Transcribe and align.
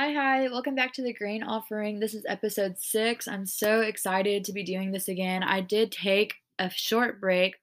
Hi, 0.00 0.14
hi, 0.14 0.48
welcome 0.48 0.74
back 0.74 0.94
to 0.94 1.02
the 1.02 1.12
Grain 1.12 1.42
Offering. 1.42 2.00
This 2.00 2.14
is 2.14 2.24
episode 2.26 2.78
six. 2.78 3.28
I'm 3.28 3.44
so 3.44 3.82
excited 3.82 4.44
to 4.44 4.52
be 4.54 4.62
doing 4.62 4.92
this 4.92 5.08
again. 5.08 5.42
I 5.42 5.60
did 5.60 5.92
take 5.92 6.36
a 6.58 6.70
short 6.70 7.20
break. 7.20 7.56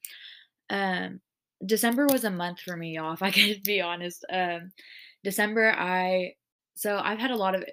Um, 0.70 1.20
December 1.66 2.06
was 2.06 2.26
a 2.26 2.30
month 2.30 2.60
for 2.60 2.78
me, 2.78 3.00
if 3.00 3.24
I 3.24 3.32
could 3.32 3.64
be 3.64 3.82
honest. 3.82 4.24
Um, 4.32 4.70
December, 5.24 5.74
I, 5.76 6.36
so 6.76 7.02
I've 7.04 7.18
had 7.18 7.32
a 7.32 7.36
lot 7.36 7.56
of, 7.56 7.64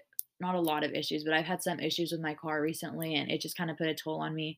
not 0.40 0.54
a 0.54 0.60
lot 0.60 0.82
of 0.82 0.94
issues, 0.94 1.24
but 1.24 1.34
I've 1.34 1.44
had 1.44 1.62
some 1.62 1.78
issues 1.78 2.10
with 2.10 2.22
my 2.22 2.32
car 2.32 2.62
recently, 2.62 3.16
and 3.16 3.30
it 3.30 3.42
just 3.42 3.58
kind 3.58 3.70
of 3.70 3.76
put 3.76 3.88
a 3.88 3.94
toll 3.94 4.22
on 4.22 4.34
me. 4.34 4.56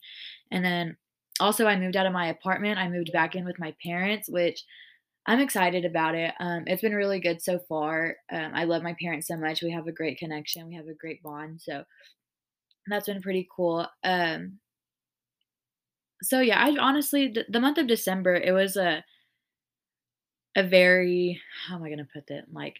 And 0.52 0.64
then 0.64 0.96
also, 1.40 1.66
I 1.66 1.76
moved 1.76 1.96
out 1.96 2.06
of 2.06 2.12
my 2.12 2.28
apartment. 2.28 2.78
I 2.78 2.88
moved 2.88 3.10
back 3.12 3.34
in 3.34 3.44
with 3.44 3.58
my 3.58 3.74
parents, 3.82 4.28
which 4.30 4.62
I'm 5.26 5.40
excited 5.40 5.84
about 5.84 6.14
it. 6.14 6.32
Um, 6.38 6.64
it's 6.66 6.82
been 6.82 6.94
really 6.94 7.18
good 7.20 7.42
so 7.42 7.58
far. 7.58 8.16
Um, 8.30 8.52
I 8.54 8.64
love 8.64 8.82
my 8.82 8.94
parents 9.00 9.26
so 9.26 9.36
much. 9.36 9.62
We 9.62 9.72
have 9.72 9.88
a 9.88 9.92
great 9.92 10.18
connection. 10.18 10.68
We 10.68 10.76
have 10.76 10.86
a 10.86 10.94
great 10.94 11.22
bond. 11.22 11.60
So 11.60 11.84
that's 12.86 13.06
been 13.06 13.22
pretty 13.22 13.48
cool. 13.54 13.86
Um, 14.04 14.58
so 16.22 16.40
yeah, 16.40 16.62
I 16.62 16.76
honestly 16.78 17.34
the, 17.48 17.60
month 17.60 17.78
of 17.78 17.86
December 17.86 18.34
it 18.34 18.52
was 18.52 18.76
a 18.76 19.04
a 20.56 20.62
very 20.62 21.40
how 21.66 21.76
am 21.76 21.82
I 21.82 21.90
gonna 21.90 22.08
put 22.12 22.26
that 22.28 22.44
like 22.52 22.78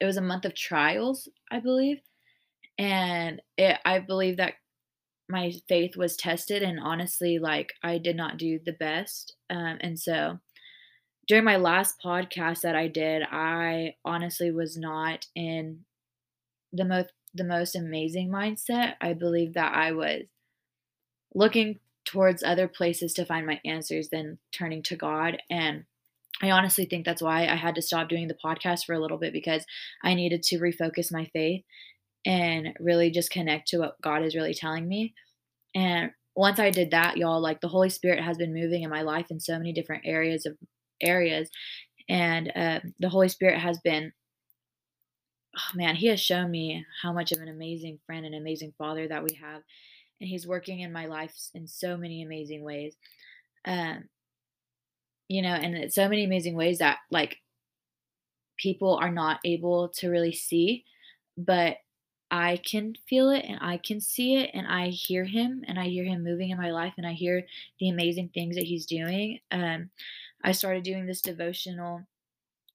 it 0.00 0.06
was 0.06 0.16
a 0.16 0.22
month 0.22 0.44
of 0.44 0.54
trials, 0.54 1.28
I 1.50 1.60
believe, 1.60 1.98
and 2.78 3.40
it 3.56 3.78
I 3.84 4.00
believe 4.00 4.38
that 4.38 4.54
my 5.28 5.52
faith 5.68 5.96
was 5.96 6.16
tested, 6.16 6.62
and 6.62 6.80
honestly, 6.80 7.38
like 7.38 7.72
I 7.82 7.98
did 7.98 8.16
not 8.16 8.38
do 8.38 8.58
the 8.64 8.72
best, 8.72 9.36
um, 9.50 9.78
and 9.80 9.98
so 9.98 10.40
during 11.28 11.44
my 11.44 11.56
last 11.56 11.96
podcast 12.04 12.62
that 12.62 12.74
I 12.74 12.88
did, 12.88 13.22
I 13.22 13.94
honestly 14.04 14.50
was 14.50 14.76
not 14.76 15.26
in 15.34 15.84
the 16.72 16.84
most 16.84 17.12
the 17.34 17.44
most 17.44 17.74
amazing 17.74 18.28
mindset. 18.28 18.94
I 19.00 19.14
believe 19.14 19.54
that 19.54 19.74
I 19.74 19.92
was 19.92 20.24
looking 21.34 21.78
towards 22.04 22.42
other 22.42 22.68
places 22.68 23.14
to 23.14 23.24
find 23.24 23.46
my 23.46 23.60
answers 23.64 24.08
than 24.10 24.38
turning 24.52 24.82
to 24.82 24.96
God 24.96 25.38
and 25.48 25.84
I 26.42 26.50
honestly 26.50 26.86
think 26.86 27.04
that's 27.04 27.22
why 27.22 27.46
I 27.46 27.54
had 27.54 27.76
to 27.76 27.82
stop 27.82 28.08
doing 28.08 28.26
the 28.26 28.36
podcast 28.44 28.84
for 28.84 28.94
a 28.94 29.00
little 29.00 29.18
bit 29.18 29.32
because 29.32 29.64
I 30.02 30.14
needed 30.14 30.42
to 30.44 30.58
refocus 30.58 31.12
my 31.12 31.26
faith 31.32 31.64
and 32.26 32.74
really 32.80 33.10
just 33.10 33.30
connect 33.30 33.68
to 33.68 33.78
what 33.78 34.00
God 34.02 34.24
is 34.24 34.34
really 34.34 34.54
telling 34.54 34.88
me. 34.88 35.14
And 35.74 36.10
once 36.34 36.58
I 36.58 36.70
did 36.70 36.90
that, 36.90 37.16
y'all, 37.16 37.40
like 37.40 37.60
the 37.60 37.68
Holy 37.68 37.90
Spirit 37.90 38.22
has 38.22 38.38
been 38.38 38.54
moving 38.54 38.82
in 38.82 38.90
my 38.90 39.02
life 39.02 39.26
in 39.30 39.38
so 39.38 39.56
many 39.56 39.72
different 39.72 40.02
areas 40.04 40.44
of 40.44 40.56
areas. 41.02 41.50
And 42.08 42.52
uh, 42.54 42.80
the 42.98 43.08
Holy 43.08 43.28
Spirit 43.28 43.58
has 43.58 43.78
been, 43.80 44.12
oh 45.56 45.76
man, 45.76 45.96
He 45.96 46.08
has 46.08 46.20
shown 46.20 46.50
me 46.50 46.84
how 47.02 47.12
much 47.12 47.32
of 47.32 47.38
an 47.40 47.48
amazing 47.48 47.98
friend 48.06 48.26
and 48.26 48.34
amazing 48.34 48.72
father 48.78 49.08
that 49.08 49.22
we 49.22 49.34
have. 49.40 49.62
And 50.20 50.28
He's 50.28 50.46
working 50.46 50.80
in 50.80 50.92
my 50.92 51.06
life 51.06 51.34
in 51.54 51.66
so 51.66 51.96
many 51.96 52.22
amazing 52.22 52.62
ways. 52.62 52.94
Um, 53.64 54.04
you 55.28 55.40
know, 55.40 55.54
and 55.54 55.92
so 55.92 56.08
many 56.08 56.24
amazing 56.24 56.54
ways 56.54 56.78
that 56.78 56.98
like 57.10 57.38
people 58.58 58.96
are 58.96 59.10
not 59.10 59.40
able 59.44 59.88
to 59.88 60.10
really 60.10 60.32
see, 60.32 60.84
but 61.38 61.76
I 62.30 62.60
can 62.64 62.94
feel 63.08 63.30
it 63.30 63.44
and 63.46 63.58
I 63.60 63.76
can 63.76 64.00
see 64.00 64.36
it 64.36 64.50
and 64.54 64.66
I 64.66 64.88
hear 64.88 65.24
him 65.24 65.64
and 65.68 65.78
I 65.78 65.88
hear 65.88 66.04
him 66.04 66.24
moving 66.24 66.50
in 66.50 66.58
my 66.58 66.70
life 66.70 66.94
and 66.96 67.06
I 67.06 67.12
hear 67.12 67.46
the 67.78 67.90
amazing 67.90 68.30
things 68.32 68.56
that 68.56 68.64
he's 68.64 68.86
doing. 68.86 69.40
Um, 69.50 69.90
I 70.44 70.52
started 70.52 70.82
doing 70.82 71.06
this 71.06 71.20
devotional. 71.20 72.02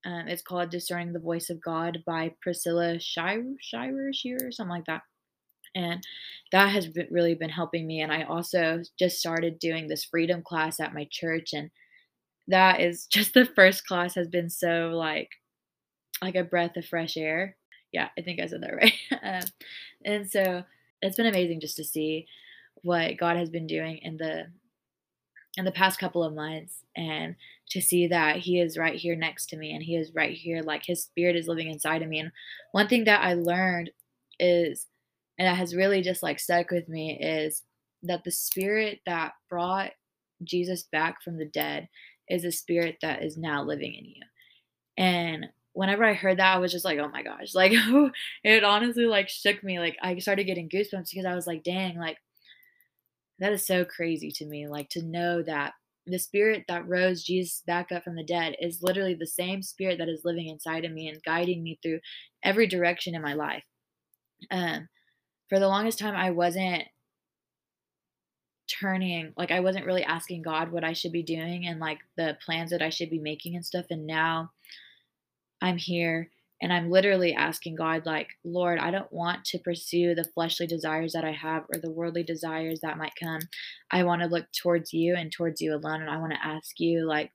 Um, 0.05 0.27
it's 0.27 0.41
called 0.41 0.69
Discerning 0.69 1.13
the 1.13 1.19
Voice 1.19 1.49
of 1.49 1.61
God 1.61 2.03
by 2.05 2.33
Priscilla 2.41 2.99
Shirer, 2.99 3.55
Shirer, 3.59 4.13
Shearer, 4.13 4.51
something 4.51 4.71
like 4.71 4.85
that. 4.85 5.01
And 5.75 6.01
that 6.51 6.69
has 6.69 6.87
been, 6.87 7.07
really 7.11 7.35
been 7.35 7.49
helping 7.49 7.85
me. 7.85 8.01
And 8.01 8.11
I 8.11 8.23
also 8.23 8.81
just 8.97 9.19
started 9.19 9.59
doing 9.59 9.87
this 9.87 10.05
freedom 10.05 10.41
class 10.41 10.79
at 10.79 10.93
my 10.93 11.07
church. 11.11 11.53
And 11.53 11.69
that 12.47 12.79
is 12.79 13.05
just 13.11 13.33
the 13.33 13.45
first 13.45 13.85
class 13.85 14.15
has 14.15 14.27
been 14.27 14.49
so 14.49 14.91
like, 14.93 15.29
like 16.21 16.35
a 16.35 16.43
breath 16.43 16.77
of 16.77 16.85
fresh 16.85 17.17
air. 17.17 17.57
Yeah, 17.91 18.09
I 18.17 18.21
think 18.21 18.39
I 18.39 18.47
said 18.47 18.61
that 18.61 18.75
right. 18.75 18.93
um, 19.23 19.49
and 20.05 20.29
so 20.29 20.63
it's 21.01 21.17
been 21.17 21.25
amazing 21.25 21.59
just 21.59 21.77
to 21.77 21.83
see 21.83 22.27
what 22.83 23.17
God 23.17 23.37
has 23.37 23.49
been 23.49 23.67
doing 23.67 23.97
in 23.97 24.17
the 24.17 24.47
in 25.57 25.65
the 25.65 25.71
past 25.71 25.99
couple 25.99 26.23
of 26.23 26.35
months 26.35 26.83
and 26.95 27.35
to 27.69 27.81
see 27.81 28.07
that 28.07 28.37
he 28.37 28.61
is 28.61 28.77
right 28.77 28.95
here 28.95 29.15
next 29.15 29.47
to 29.47 29.57
me 29.57 29.73
and 29.73 29.83
he 29.83 29.95
is 29.95 30.13
right 30.13 30.37
here 30.37 30.61
like 30.61 30.85
his 30.85 31.03
spirit 31.03 31.35
is 31.35 31.47
living 31.47 31.69
inside 31.69 32.01
of 32.03 32.07
me. 32.07 32.19
And 32.19 32.31
one 32.71 32.87
thing 32.87 33.03
that 33.05 33.23
i 33.23 33.33
learned 33.33 33.89
is 34.39 34.85
and 35.39 35.47
that 35.47 35.57
has 35.57 35.75
really 35.75 36.01
just 36.01 36.23
like 36.23 36.39
stuck 36.39 36.71
with 36.71 36.87
me 36.87 37.19
is 37.19 37.63
that 38.03 38.23
the 38.23 38.31
spirit 38.31 38.99
that 39.05 39.33
brought 39.49 39.91
jesus 40.43 40.83
back 40.91 41.21
from 41.23 41.37
the 41.37 41.45
dead 41.45 41.89
is 42.29 42.45
a 42.45 42.51
spirit 42.51 42.97
that 43.01 43.23
is 43.23 43.37
now 43.37 43.63
living 43.63 43.95
in 43.95 44.05
you. 44.05 44.21
And 44.97 45.47
whenever 45.73 46.03
i 46.03 46.13
heard 46.13 46.37
that 46.37 46.55
i 46.55 46.59
was 46.59 46.71
just 46.71 46.85
like 46.85 46.99
oh 46.99 47.09
my 47.09 47.23
gosh. 47.23 47.53
Like 47.55 47.73
it 48.43 48.63
honestly 48.63 49.05
like 49.05 49.27
shook 49.27 49.63
me. 49.63 49.79
Like 49.79 49.97
i 50.03 50.19
started 50.19 50.43
getting 50.43 50.69
goosebumps 50.69 51.09
because 51.09 51.25
i 51.25 51.33
was 51.33 51.47
like 51.47 51.63
dang 51.63 51.97
like 51.97 52.17
that 53.39 53.53
is 53.53 53.65
so 53.65 53.85
crazy 53.85 54.31
to 54.31 54.45
me. 54.45 54.67
Like 54.67 54.89
to 54.89 55.03
know 55.03 55.41
that 55.43 55.73
the 56.05 56.17
spirit 56.17 56.63
that 56.67 56.87
rose 56.87 57.23
Jesus 57.23 57.63
back 57.67 57.91
up 57.91 58.03
from 58.03 58.15
the 58.15 58.23
dead 58.23 58.55
is 58.61 58.81
literally 58.81 59.13
the 59.13 59.27
same 59.27 59.61
spirit 59.61 59.97
that 59.99 60.09
is 60.09 60.21
living 60.23 60.47
inside 60.47 60.85
of 60.85 60.91
me 60.91 61.09
and 61.09 61.21
guiding 61.23 61.61
me 61.63 61.77
through 61.83 61.99
every 62.43 62.65
direction 62.65 63.13
in 63.13 63.21
my 63.21 63.33
life. 63.33 63.63
Um, 64.49 64.87
for 65.49 65.59
the 65.59 65.67
longest 65.67 65.99
time, 65.99 66.15
I 66.15 66.31
wasn't 66.31 66.83
turning, 68.79 69.33
like, 69.37 69.51
I 69.51 69.59
wasn't 69.59 69.85
really 69.85 70.03
asking 70.03 70.43
God 70.43 70.71
what 70.71 70.83
I 70.83 70.93
should 70.93 71.11
be 71.11 71.23
doing 71.23 71.67
and 71.67 71.79
like 71.79 71.99
the 72.15 72.37
plans 72.45 72.71
that 72.71 72.81
I 72.81 72.89
should 72.89 73.09
be 73.09 73.19
making 73.19 73.55
and 73.55 73.65
stuff. 73.65 73.85
And 73.89 74.07
now 74.07 74.51
I'm 75.61 75.77
here 75.77 76.29
and 76.59 76.73
I'm 76.73 76.89
literally 76.89 77.33
asking 77.35 77.75
God, 77.75 78.05
like, 78.05 78.29
Lord, 78.43 78.79
I 78.79 78.89
don't 78.89 79.11
want 79.13 79.45
to 79.45 79.59
pursue 79.59 80.15
the 80.15 80.27
fleshly 80.33 80.65
desires 80.65 81.13
that 81.13 81.23
I 81.23 81.31
have 81.31 81.63
or 81.73 81.79
the 81.79 81.91
worldly 81.91 82.23
desires 82.23 82.79
that 82.81 82.97
might 82.97 83.13
come. 83.21 83.41
I 83.91 84.03
want 84.03 84.23
to 84.23 84.27
look 84.27 84.45
towards 84.59 84.91
you 84.91 85.15
and 85.15 85.31
towards 85.31 85.61
you 85.61 85.75
alone. 85.75 86.01
And 86.01 86.09
I 86.09 86.17
want 86.17 86.33
to 86.33 86.45
ask 86.45 86.79
you, 86.79 87.07
like, 87.07 87.31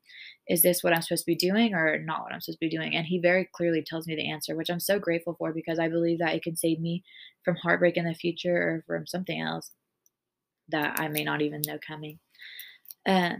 is 0.48 0.62
this 0.62 0.82
what 0.82 0.92
I'm 0.92 1.02
supposed 1.02 1.24
to 1.24 1.30
be 1.30 1.36
doing 1.36 1.72
or 1.72 1.98
not 1.98 2.22
what 2.22 2.32
I'm 2.32 2.40
supposed 2.40 2.58
to 2.60 2.66
be 2.66 2.76
doing? 2.76 2.96
And 2.96 3.06
He 3.06 3.20
very 3.20 3.48
clearly 3.52 3.84
tells 3.86 4.08
me 4.08 4.16
the 4.16 4.28
answer, 4.28 4.56
which 4.56 4.70
I'm 4.70 4.80
so 4.80 4.98
grateful 4.98 5.36
for 5.38 5.52
because 5.52 5.78
I 5.78 5.88
believe 5.88 6.18
that 6.18 6.34
it 6.34 6.42
can 6.42 6.56
save 6.56 6.80
me 6.80 7.04
from 7.44 7.54
heartbreak 7.56 7.96
in 7.96 8.04
the 8.04 8.14
future 8.14 8.56
or 8.56 8.84
from 8.88 9.06
something 9.06 9.40
else 9.40 9.70
that 10.70 10.98
I 10.98 11.06
may 11.06 11.22
not 11.22 11.42
even 11.42 11.62
know 11.64 11.78
coming. 11.86 12.18
Uh, 13.06 13.34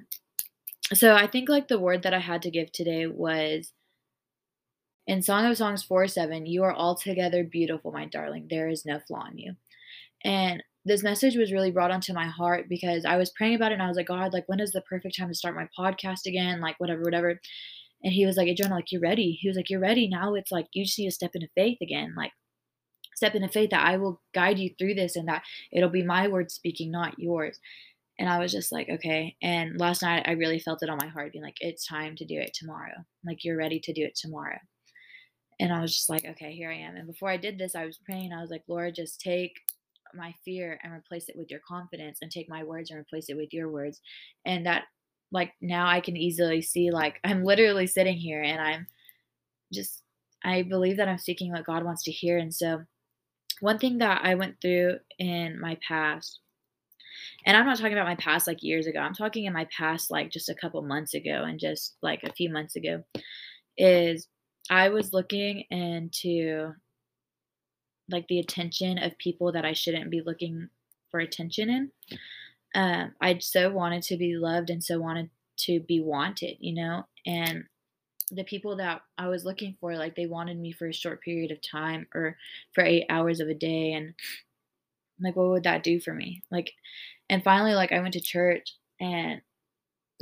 so 0.95 1.17
I 1.17 1.27
think, 1.27 1.49
like, 1.49 1.67
the 1.67 1.81
word 1.81 2.05
that 2.05 2.15
I 2.15 2.21
had 2.21 2.43
to 2.43 2.51
give 2.53 2.71
today 2.71 3.09
was 3.09 3.73
in 5.07 5.23
Song 5.23 5.47
of 5.47 5.57
Songs 5.57 5.83
4 5.83 6.09
7, 6.09 6.47
you 6.47 6.63
are 6.63 6.75
altogether 6.75 7.45
beautiful, 7.45 7.93
my 7.93 8.07
darling. 8.07 8.47
There 8.49 8.69
is 8.69 8.87
no 8.87 9.01
flaw 9.01 9.27
in 9.31 9.39
you. 9.39 9.55
And 10.25 10.63
this 10.85 11.03
message 11.03 11.37
was 11.37 11.53
really 11.53 11.71
brought 11.71 11.91
onto 11.91 12.13
my 12.13 12.27
heart 12.27 12.69
because 12.69 13.05
I 13.05 13.17
was 13.17 13.31
praying 13.31 13.55
about 13.57 13.73
it 13.73 13.75
and 13.75 13.83
I 13.83 13.89
was 13.89 13.97
like, 13.97 14.09
God, 14.09 14.33
like, 14.33 14.49
when 14.49 14.61
is 14.61 14.73
the 14.73 14.81
perfect 14.83 15.17
time 15.17 15.29
to 15.29 15.35
start 15.35 15.55
my 15.55 15.69
podcast 15.79 16.27
again? 16.27 16.61
Like, 16.61 16.79
whatever, 16.79 17.03
whatever. 17.03 17.41
And 18.03 18.13
he 18.13 18.27
was 18.27 18.37
like, 18.37 18.49
hey, 18.49 18.69
like, 18.69 18.91
you're 18.91 19.01
ready. 19.01 19.39
He 19.41 19.49
was 19.49 19.57
like, 19.57 19.71
you're 19.71 19.81
ready. 19.81 20.09
Now 20.09 20.35
it's 20.35 20.51
like, 20.51 20.67
you 20.73 20.85
just 20.85 20.99
need 20.99 21.07
to 21.07 21.13
step 21.13 21.33
into 21.35 21.49
faith 21.55 21.79
again. 21.81 22.15
Like, 22.17 22.33
step 23.15 23.35
into 23.35 23.49
faith 23.49 23.71
that 23.71 23.87
I 23.87 23.97
will 23.97 24.21
guide 24.35 24.59
you 24.59 24.71
through 24.77 24.95
this 24.95 25.15
and 25.15 25.29
that 25.29 25.43
it'll 25.73 25.89
be 25.89 26.03
my 26.03 26.27
words 26.27 26.55
speaking, 26.55 26.91
not 26.91 27.19
yours. 27.19 27.61
And 28.19 28.29
I 28.29 28.39
was 28.39 28.53
just 28.53 28.73
like, 28.73 28.89
okay. 28.89 29.37
And 29.43 29.79
last 29.79 30.03
night 30.03 30.25
I 30.27 30.33
really 30.33 30.59
felt 30.59 30.83
it 30.83 30.91
on 30.91 30.99
my 31.01 31.09
heart, 31.09 31.33
being 31.33 31.45
like, 31.45 31.57
it's 31.61 31.87
time 31.87 32.17
to 32.17 32.25
do 32.25 32.39
it 32.39 32.55
tomorrow. 32.55 33.05
Like, 33.25 33.45
you're 33.45 33.57
ready 33.57 33.81
to 33.81 33.93
do 33.93 34.05
it 34.05 34.17
tomorrow. 34.17 34.59
And 35.63 35.73
I 35.73 35.81
was 35.81 35.95
just 35.95 36.11
like, 36.11 36.25
okay, 36.25 36.53
here 36.53 36.73
I 36.73 36.75
am. 36.75 36.97
And 36.97 37.07
before 37.07 37.31
I 37.31 37.37
did 37.37 37.57
this, 37.57 37.77
I 37.77 37.87
was 37.87 37.97
praying. 38.05 38.33
I 38.33 38.41
was 38.41 38.51
like, 38.51 38.65
Lord, 38.67 38.97
just 38.97 39.21
take 39.21 39.53
my 40.13 40.35
fear 40.45 40.81
and 40.83 40.93
replace 40.93 41.29
it 41.29 41.37
with 41.39 41.53
your 41.53 41.61
confidence 41.61 42.19
and 42.21 42.33
take 42.33 42.51
my 42.51 42.65
words 42.65 42.91
and 42.91 42.99
replace 42.99 43.27
it 43.29 43.37
with 43.37 43.55
your 43.55 43.71
words. 43.71 44.01
And 44.45 44.67
that, 44.67 44.87
like, 45.31 45.53
now 45.61 45.87
I 45.87 46.01
can 46.01 46.17
easily 46.17 46.63
see, 46.63 46.91
like, 46.91 47.21
I'm 47.23 47.45
literally 47.45 47.87
sitting 47.87 48.17
here 48.17 48.43
and 48.43 48.61
I'm 48.61 48.89
just, 49.73 50.03
I 50.45 50.63
believe 50.63 50.97
that 50.97 51.09
I'm 51.09 51.19
speaking 51.19 51.53
what 51.53 51.65
God 51.65 51.85
wants 51.85 52.03
to 52.05 52.11
hear. 52.11 52.39
And 52.39 52.53
so, 52.53 52.83
one 53.61 53.79
thing 53.79 53.99
that 53.99 54.23
I 54.25 54.35
went 54.35 54.57
through 54.61 54.97
in 55.21 55.61
my 55.61 55.79
past, 55.87 56.41
and 57.47 57.57
I'm 57.57 57.67
not 57.67 57.77
talking 57.77 57.93
about 57.93 58.09
my 58.09 58.17
past 58.17 58.49
like 58.49 58.65
years 58.65 58.89
ago, 58.89 58.99
I'm 58.99 59.15
talking 59.15 59.45
in 59.45 59.53
my 59.53 59.69
past 59.77 60.11
like 60.11 60.33
just 60.33 60.49
a 60.49 60.57
couple 60.57 60.83
months 60.83 61.15
ago 61.15 61.45
and 61.47 61.61
just 61.61 61.95
like 62.03 62.25
a 62.25 62.33
few 62.33 62.51
months 62.51 62.75
ago, 62.75 63.05
is 63.79 64.27
I 64.73 64.89
was 64.89 65.13
looking 65.13 65.65
into 65.71 66.73
like 68.09 68.27
the 68.29 68.39
attention 68.39 68.97
of 68.97 69.19
people 69.19 69.53
that 69.53 69.67
I 69.67 69.75
shouldn't 69.75 70.11
be 70.11 70.23
looking 70.25 70.71
for 71.11 71.21
attention 71.21 71.69
in. 71.69 71.91
Um, 72.75 73.13
I 73.21 73.37
so 73.39 73.71
wanted 73.71 74.03
to 74.05 74.17
be 74.17 74.35
loved 74.35 74.71
and 74.71 74.83
so 74.83 74.99
wanted 74.99 75.29
to 75.59 75.81
be 75.81 76.01
wanted, 76.01 76.57
you 76.59 76.75
know, 76.75 77.07
and 77.27 77.65
the 78.31 78.45
people 78.45 78.77
that 78.77 79.03
I 79.19 79.29
was 79.29 79.45
looking 79.45 79.77
for, 79.79 79.95
like 79.95 80.17
they 80.17 80.25
wanted 80.25 80.59
me 80.59 80.73
for 80.73 80.89
a 80.89 80.95
short 80.95 81.21
period 81.21 81.51
of 81.51 81.61
time 81.61 82.07
or 82.15 82.39
for 82.75 82.83
eight 82.83 83.05
hours 83.11 83.41
of 83.41 83.49
a 83.49 83.55
day. 83.55 83.93
And 83.93 84.15
like, 85.21 85.37
what 85.37 85.51
would 85.51 85.65
that 85.65 85.83
do 85.83 86.01
for 86.01 86.15
me? 86.15 86.45
Like, 86.51 86.73
and 87.29 87.45
finally, 87.45 87.75
like 87.75 87.93
I 87.93 88.01
went 88.01 88.15
to 88.15 88.23
church 88.23 88.75
and 88.99 89.43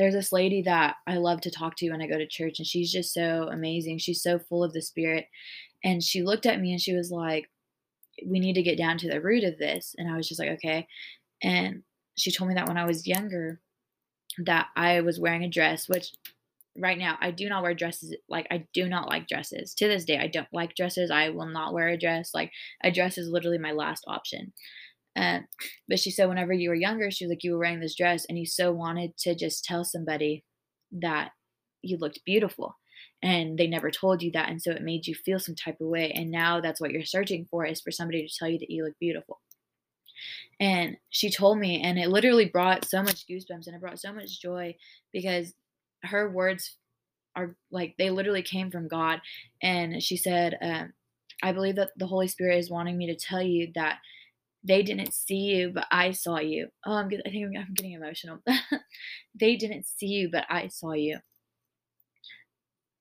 there's 0.00 0.14
this 0.14 0.32
lady 0.32 0.62
that 0.62 0.96
I 1.06 1.18
love 1.18 1.42
to 1.42 1.50
talk 1.50 1.76
to 1.76 1.90
when 1.90 2.00
I 2.00 2.06
go 2.06 2.16
to 2.16 2.26
church, 2.26 2.58
and 2.58 2.66
she's 2.66 2.90
just 2.90 3.12
so 3.12 3.50
amazing. 3.52 3.98
She's 3.98 4.22
so 4.22 4.38
full 4.38 4.64
of 4.64 4.72
the 4.72 4.80
spirit. 4.80 5.26
And 5.84 6.02
she 6.02 6.22
looked 6.22 6.46
at 6.46 6.58
me 6.58 6.72
and 6.72 6.80
she 6.80 6.94
was 6.94 7.10
like, 7.10 7.50
We 8.26 8.40
need 8.40 8.54
to 8.54 8.62
get 8.62 8.78
down 8.78 8.96
to 8.98 9.10
the 9.10 9.20
root 9.20 9.44
of 9.44 9.58
this. 9.58 9.94
And 9.98 10.10
I 10.10 10.16
was 10.16 10.26
just 10.26 10.40
like, 10.40 10.48
Okay. 10.52 10.86
And 11.42 11.82
she 12.16 12.32
told 12.32 12.48
me 12.48 12.54
that 12.54 12.66
when 12.66 12.78
I 12.78 12.86
was 12.86 13.06
younger, 13.06 13.60
that 14.38 14.68
I 14.74 15.02
was 15.02 15.20
wearing 15.20 15.44
a 15.44 15.50
dress, 15.50 15.86
which 15.86 16.12
right 16.78 16.98
now 16.98 17.18
I 17.20 17.30
do 17.30 17.50
not 17.50 17.62
wear 17.62 17.74
dresses. 17.74 18.16
Like, 18.26 18.46
I 18.50 18.66
do 18.72 18.88
not 18.88 19.08
like 19.08 19.28
dresses. 19.28 19.74
To 19.74 19.86
this 19.86 20.06
day, 20.06 20.16
I 20.16 20.28
don't 20.28 20.48
like 20.50 20.74
dresses. 20.74 21.10
I 21.10 21.28
will 21.28 21.46
not 21.46 21.74
wear 21.74 21.88
a 21.88 21.98
dress. 21.98 22.30
Like, 22.32 22.52
a 22.82 22.90
dress 22.90 23.18
is 23.18 23.28
literally 23.28 23.58
my 23.58 23.72
last 23.72 24.04
option. 24.06 24.54
Uh, 25.16 25.40
but 25.88 25.98
she 25.98 26.10
said, 26.10 26.28
whenever 26.28 26.52
you 26.52 26.68
were 26.68 26.74
younger, 26.74 27.10
she 27.10 27.24
was 27.24 27.30
like, 27.30 27.44
you 27.44 27.52
were 27.52 27.58
wearing 27.58 27.80
this 27.80 27.96
dress 27.96 28.24
and 28.28 28.38
you 28.38 28.46
so 28.46 28.72
wanted 28.72 29.16
to 29.18 29.34
just 29.34 29.64
tell 29.64 29.84
somebody 29.84 30.44
that 30.92 31.32
you 31.82 31.96
looked 31.98 32.20
beautiful 32.24 32.76
and 33.22 33.58
they 33.58 33.66
never 33.66 33.90
told 33.90 34.22
you 34.22 34.30
that. 34.32 34.48
And 34.48 34.62
so 34.62 34.70
it 34.70 34.82
made 34.82 35.06
you 35.06 35.14
feel 35.14 35.38
some 35.38 35.54
type 35.54 35.80
of 35.80 35.88
way. 35.88 36.10
And 36.12 36.30
now 36.30 36.60
that's 36.60 36.80
what 36.80 36.90
you're 36.90 37.04
searching 37.04 37.46
for 37.50 37.66
is 37.66 37.80
for 37.80 37.90
somebody 37.90 38.26
to 38.26 38.34
tell 38.38 38.48
you 38.48 38.58
that 38.58 38.70
you 38.70 38.84
look 38.84 38.98
beautiful. 38.98 39.40
And 40.58 40.96
she 41.10 41.30
told 41.30 41.58
me, 41.58 41.82
and 41.82 41.98
it 41.98 42.10
literally 42.10 42.46
brought 42.46 42.84
so 42.84 43.02
much 43.02 43.26
goosebumps 43.26 43.66
and 43.66 43.74
it 43.74 43.80
brought 43.80 44.00
so 44.00 44.12
much 44.12 44.40
joy 44.40 44.74
because 45.12 45.54
her 46.02 46.30
words 46.30 46.76
are 47.36 47.56
like 47.70 47.94
they 47.98 48.10
literally 48.10 48.42
came 48.42 48.70
from 48.70 48.88
God. 48.88 49.20
And 49.62 50.02
she 50.02 50.16
said, 50.16 50.58
um, 50.60 50.92
I 51.42 51.52
believe 51.52 51.76
that 51.76 51.90
the 51.96 52.06
Holy 52.06 52.28
Spirit 52.28 52.58
is 52.58 52.70
wanting 52.70 52.98
me 52.98 53.06
to 53.06 53.16
tell 53.16 53.42
you 53.42 53.70
that 53.74 53.98
they 54.62 54.82
didn't 54.82 55.14
see 55.14 55.36
you, 55.36 55.70
but 55.70 55.86
I 55.90 56.10
saw 56.12 56.38
you. 56.38 56.68
Oh, 56.84 56.92
I'm 56.92 57.06
I 57.06 57.30
think 57.30 57.56
I'm, 57.56 57.74
getting 57.74 57.92
emotional. 57.92 58.40
they 59.34 59.56
didn't 59.56 59.86
see 59.86 60.06
you, 60.06 60.30
but 60.30 60.44
I 60.50 60.68
saw 60.68 60.92
you. 60.92 61.18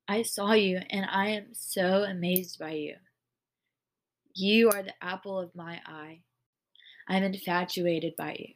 I 0.07 0.23
saw 0.23 0.53
you, 0.53 0.79
and 0.89 1.05
I 1.11 1.29
am 1.29 1.47
so 1.51 2.03
amazed 2.03 2.57
by 2.59 2.71
you. 2.71 2.95
You 4.33 4.69
are 4.69 4.81
the 4.81 4.93
apple 5.01 5.37
of 5.37 5.55
my 5.55 5.81
eye. 5.85 6.21
I'm 7.07 7.23
infatuated 7.23 8.15
by 8.15 8.37
you. 8.39 8.53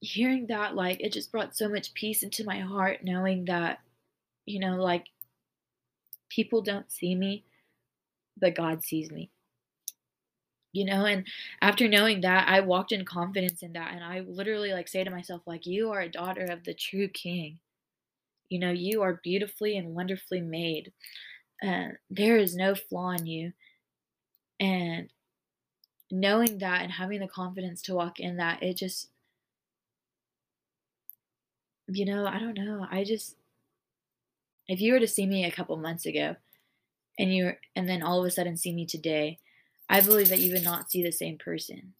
Hearing 0.00 0.46
that, 0.46 0.76
like, 0.76 1.00
it 1.00 1.12
just 1.12 1.32
brought 1.32 1.56
so 1.56 1.68
much 1.68 1.92
peace 1.94 2.22
into 2.22 2.44
my 2.44 2.60
heart, 2.60 3.00
knowing 3.02 3.46
that, 3.46 3.80
you 4.44 4.60
know, 4.60 4.76
like, 4.76 5.06
people 6.28 6.62
don't 6.62 6.90
see 6.90 7.14
me, 7.14 7.44
but 8.38 8.54
God 8.54 8.84
sees 8.84 9.10
me 9.10 9.30
you 10.76 10.84
know 10.84 11.06
and 11.06 11.26
after 11.62 11.88
knowing 11.88 12.20
that 12.20 12.46
i 12.48 12.60
walked 12.60 12.92
in 12.92 13.04
confidence 13.04 13.62
in 13.62 13.72
that 13.72 13.94
and 13.94 14.04
i 14.04 14.20
literally 14.20 14.72
like 14.72 14.88
say 14.88 15.02
to 15.02 15.10
myself 15.10 15.40
like 15.46 15.64
you 15.64 15.90
are 15.90 16.02
a 16.02 16.08
daughter 16.08 16.44
of 16.44 16.64
the 16.64 16.74
true 16.74 17.08
king. 17.08 17.58
You 18.50 18.60
know 18.60 18.70
you 18.70 19.02
are 19.02 19.20
beautifully 19.24 19.76
and 19.76 19.94
wonderfully 19.94 20.40
made. 20.40 20.92
Uh, 21.66 21.88
there 22.10 22.36
is 22.36 22.54
no 22.54 22.74
flaw 22.74 23.10
in 23.10 23.26
you. 23.26 23.52
And 24.60 25.08
knowing 26.10 26.58
that 26.58 26.82
and 26.82 26.92
having 26.92 27.20
the 27.20 27.26
confidence 27.26 27.82
to 27.82 27.94
walk 27.94 28.20
in 28.20 28.36
that 28.36 28.62
it 28.62 28.76
just 28.76 29.08
you 31.88 32.04
know 32.04 32.26
i 32.26 32.38
don't 32.38 32.54
know 32.54 32.86
i 32.90 33.02
just 33.02 33.36
if 34.68 34.80
you 34.80 34.92
were 34.92 35.00
to 35.00 35.08
see 35.08 35.26
me 35.26 35.44
a 35.44 35.50
couple 35.50 35.76
months 35.76 36.06
ago 36.06 36.36
and 37.18 37.34
you 37.34 37.52
and 37.74 37.88
then 37.88 38.02
all 38.02 38.20
of 38.20 38.26
a 38.26 38.30
sudden 38.30 38.56
see 38.56 38.72
me 38.72 38.86
today 38.86 39.38
I 39.88 40.00
believe 40.00 40.28
that 40.28 40.40
you 40.40 40.52
would 40.52 40.64
not 40.64 40.90
see 40.90 41.02
the 41.02 41.12
same 41.12 41.38
person. 41.38 41.94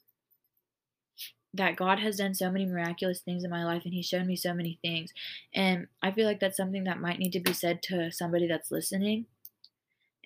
That 1.54 1.76
God 1.76 2.00
has 2.00 2.16
done 2.16 2.34
so 2.34 2.50
many 2.50 2.66
miraculous 2.66 3.20
things 3.20 3.44
in 3.44 3.50
my 3.50 3.64
life 3.64 3.82
and 3.84 3.94
He's 3.94 4.06
shown 4.06 4.26
me 4.26 4.36
so 4.36 4.52
many 4.52 4.78
things. 4.82 5.12
And 5.54 5.86
I 6.02 6.10
feel 6.10 6.26
like 6.26 6.40
that's 6.40 6.56
something 6.56 6.84
that 6.84 7.00
might 7.00 7.18
need 7.18 7.32
to 7.32 7.40
be 7.40 7.52
said 7.52 7.82
to 7.84 8.10
somebody 8.10 8.46
that's 8.46 8.70
listening 8.70 9.26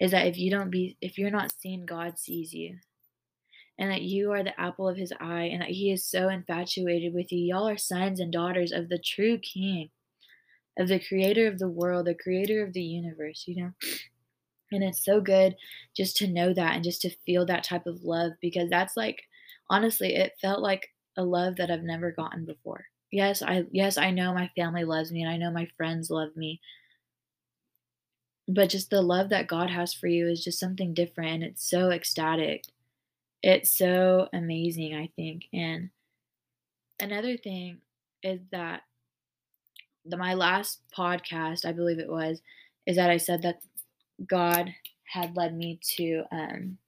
is 0.01 0.11
that 0.13 0.27
if 0.27 0.39
you 0.39 0.51
don't 0.51 0.71
be, 0.71 0.97
if 1.01 1.19
you're 1.19 1.31
not 1.31 1.53
seeing, 1.61 1.85
God 1.85 2.19
sees 2.19 2.55
you. 2.55 2.79
And 3.79 3.91
that 3.91 4.03
you 4.03 4.33
are 4.33 4.43
the 4.43 4.59
apple 4.61 4.89
of 4.89 4.97
His 4.97 5.13
eye 5.21 5.49
and 5.53 5.63
that 5.63 5.71
He 5.71 5.93
is 5.93 6.05
so 6.05 6.29
infatuated 6.29 7.15
with 7.15 7.31
you. 7.31 7.39
Y'all 7.39 7.69
are 7.69 7.79
sons 7.79 8.19
and 8.19 8.33
daughters 8.33 8.73
of 8.73 8.89
the 8.89 8.99
true 8.99 9.39
King, 9.39 9.91
of 10.79 10.89
the 10.89 10.99
creator 10.99 11.47
of 11.47 11.59
the 11.59 11.69
world, 11.69 12.07
the 12.07 12.15
creator 12.15 12.63
of 12.65 12.73
the 12.73 12.83
universe, 12.83 13.45
you 13.47 13.63
know? 13.63 13.73
And 14.73 14.85
it's 14.85 15.05
so 15.05 15.21
good 15.21 15.57
just 15.97 16.17
to 16.19 16.29
know 16.29 16.55
that 16.55 16.75
and 16.75 16.85
just 16.85 17.03
to 17.03 17.11
feel 17.27 17.47
that 17.47 17.65
type 17.65 17.87
of 17.87 18.03
love 18.05 18.33
because 18.41 18.71
that's 18.71 18.97
like 18.97 19.23
honestly, 19.69 20.15
it 20.15 20.33
felt 20.41 20.61
like 20.61 20.89
a 21.17 21.25
love 21.25 21.57
that 21.57 21.71
I've 21.71 21.83
never 21.83 22.11
gotten 22.13 22.45
before. 22.45 22.85
Yes, 23.13 23.43
I 23.43 23.65
yes, 23.73 23.99
I 23.99 24.11
know 24.11 24.33
my 24.35 24.51
family 24.57 24.85
loves 24.85 25.11
me 25.11 25.23
and 25.23 25.31
I 25.31 25.37
know 25.37 25.51
my 25.51 25.69
friends 25.77 26.11
love 26.11 26.37
me. 26.37 26.61
But 28.49 28.71
just 28.71 28.91
the 28.91 29.03
love 29.03 29.29
that 29.31 29.47
God 29.47 29.71
has 29.71 29.95
for 29.95 30.09
you 30.09 30.29
is 30.29 30.43
just 30.43 30.59
something 30.59 30.93
different 30.93 31.35
and 31.35 31.43
it's 31.45 31.69
so 31.69 31.91
ecstatic. 31.91 32.65
It's 33.43 33.77
so 33.77 34.29
amazing, 34.33 34.95
I 34.95 35.11
think. 35.17 35.45
And 35.53 35.91
another 36.99 37.37
thing 37.37 37.79
is 38.23 38.41
that 38.53 38.83
the 40.05 40.17
my 40.17 40.35
last 40.35 40.81
podcast, 40.97 41.65
I 41.65 41.73
believe 41.73 41.99
it 41.99 42.11
was, 42.11 42.43
is 42.87 42.97
that 42.97 43.11
I 43.11 43.19
said 43.19 43.43
that 43.43 43.63
God 44.27 44.75
had 45.05 45.37
led 45.37 45.57
me 45.57 45.81
to 45.97 46.23
um 46.31 46.79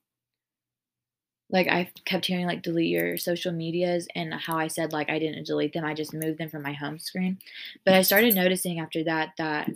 like 1.53 1.69
I 1.69 1.91
kept 2.07 2.27
hearing 2.27 2.47
like 2.47 2.63
delete 2.63 2.91
your 2.91 3.19
social 3.19 3.53
medias 3.53 4.09
and 4.15 4.33
how 4.33 4.57
I 4.57 4.69
said 4.69 4.93
like 4.93 5.11
I 5.11 5.19
didn't 5.19 5.47
delete 5.47 5.75
them, 5.75 5.85
I 5.85 5.95
just 5.95 6.15
moved 6.15 6.39
them 6.39 6.49
from 6.49 6.63
my 6.63 6.73
home 6.73 6.99
screen. 6.99 7.39
But 7.85 7.95
I 7.95 8.03
started 8.03 8.35
noticing 8.35 8.81
after 8.81 9.05
that 9.05 9.35
that 9.37 9.71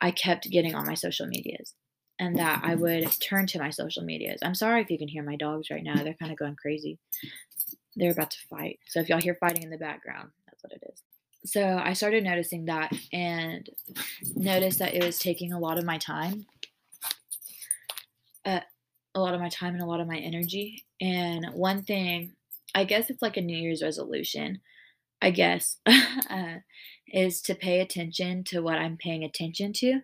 I 0.00 0.10
kept 0.12 0.50
getting 0.50 0.74
on 0.74 0.86
my 0.86 0.94
social 0.94 1.26
medias 1.26 1.74
and 2.18 2.38
that 2.38 2.62
I 2.64 2.74
would 2.74 3.10
turn 3.20 3.46
to 3.48 3.58
my 3.58 3.70
social 3.70 4.02
medias. 4.02 4.40
I'm 4.42 4.54
sorry 4.54 4.80
if 4.80 4.90
you 4.90 4.98
can 4.98 5.08
hear 5.08 5.22
my 5.22 5.36
dogs 5.36 5.70
right 5.70 5.82
now. 5.82 6.02
They're 6.02 6.14
kind 6.14 6.32
of 6.32 6.38
going 6.38 6.56
crazy. 6.56 6.98
They're 7.96 8.12
about 8.12 8.30
to 8.30 8.38
fight. 8.48 8.78
So 8.86 9.00
if 9.00 9.08
y'all 9.08 9.20
hear 9.20 9.34
fighting 9.34 9.62
in 9.62 9.70
the 9.70 9.76
background, 9.76 10.30
that's 10.46 10.62
what 10.62 10.72
it 10.72 10.82
is. 10.90 11.02
So 11.50 11.80
I 11.82 11.94
started 11.94 12.24
noticing 12.24 12.66
that 12.66 12.92
and 13.12 13.68
noticed 14.36 14.78
that 14.78 14.94
it 14.94 15.04
was 15.04 15.18
taking 15.18 15.52
a 15.52 15.58
lot 15.58 15.78
of 15.78 15.84
my 15.84 15.98
time 15.98 16.46
a, 18.44 18.62
a 19.14 19.20
lot 19.20 19.34
of 19.34 19.40
my 19.40 19.48
time 19.48 19.74
and 19.74 19.82
a 19.82 19.86
lot 19.86 20.00
of 20.00 20.08
my 20.08 20.18
energy. 20.18 20.84
And 21.00 21.46
one 21.52 21.82
thing, 21.82 22.32
I 22.74 22.84
guess 22.84 23.10
it's 23.10 23.22
like 23.22 23.36
a 23.36 23.42
New 23.42 23.56
Year's 23.56 23.82
resolution, 23.82 24.60
I 25.20 25.30
guess, 25.30 25.78
uh, 25.86 26.56
is 27.08 27.40
to 27.42 27.54
pay 27.54 27.80
attention 27.80 28.44
to 28.44 28.60
what 28.60 28.78
I'm 28.78 28.96
paying 28.96 29.24
attention 29.24 29.72
to 29.74 30.00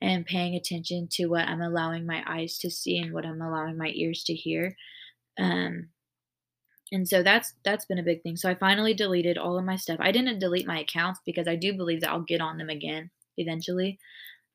and 0.00 0.26
paying 0.26 0.56
attention 0.56 1.08
to 1.12 1.26
what 1.26 1.46
I'm 1.46 1.60
allowing 1.60 2.06
my 2.06 2.24
eyes 2.26 2.58
to 2.58 2.70
see 2.70 2.98
and 2.98 3.12
what 3.12 3.24
I'm 3.24 3.40
allowing 3.40 3.78
my 3.78 3.92
ears 3.94 4.24
to 4.24 4.34
hear. 4.34 4.76
Um, 5.38 5.88
and 6.90 7.08
so 7.08 7.22
that's 7.22 7.54
that's 7.64 7.86
been 7.86 7.98
a 7.98 8.02
big 8.02 8.22
thing. 8.22 8.36
So 8.36 8.50
I 8.50 8.54
finally 8.54 8.92
deleted 8.92 9.38
all 9.38 9.58
of 9.58 9.64
my 9.64 9.76
stuff. 9.76 9.96
I 10.00 10.12
didn't 10.12 10.40
delete 10.40 10.66
my 10.66 10.80
accounts 10.80 11.20
because 11.24 11.48
I 11.48 11.56
do 11.56 11.72
believe 11.72 12.02
that 12.02 12.10
I'll 12.10 12.20
get 12.20 12.42
on 12.42 12.58
them 12.58 12.68
again 12.68 13.10
eventually 13.38 13.98